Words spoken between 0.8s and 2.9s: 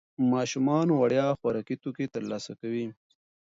وړیا خوراکي توکي ترلاسه کوي.